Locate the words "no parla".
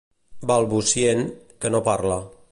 1.75-2.19